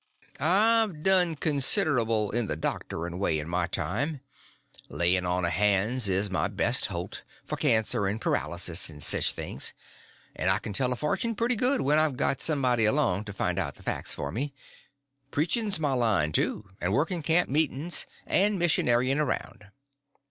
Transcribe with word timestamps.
"I've 0.39 1.03
done 1.03 1.35
considerble 1.35 2.31
in 2.33 2.47
the 2.47 2.55
doctoring 2.55 3.19
way 3.19 3.37
in 3.37 3.47
my 3.47 3.67
time. 3.67 4.21
Layin' 4.89 5.27
on 5.27 5.45
o' 5.45 5.49
hands 5.49 6.09
is 6.09 6.27
my 6.31 6.47
best 6.47 6.87
holt—for 6.87 7.55
cancer 7.57 8.07
and 8.07 8.19
paralysis, 8.19 8.89
and 8.89 9.03
sich 9.03 9.31
things; 9.33 9.73
and 10.35 10.49
I 10.49 10.57
k'n 10.57 10.73
tell 10.73 10.91
a 10.91 10.95
fortune 10.95 11.35
pretty 11.35 11.55
good 11.55 11.81
when 11.81 11.99
I've 11.99 12.17
got 12.17 12.41
somebody 12.41 12.85
along 12.85 13.25
to 13.25 13.31
find 13.33 13.59
out 13.59 13.75
the 13.75 13.83
facts 13.83 14.11
for 14.15 14.31
me. 14.31 14.55
Preachin's 15.29 15.79
my 15.79 15.93
line, 15.93 16.31
too, 16.31 16.71
and 16.81 16.93
workin' 16.93 17.21
camp 17.21 17.47
meetin's, 17.47 18.07
and 18.25 18.57
missionaryin' 18.57 19.19
around." 19.19 19.65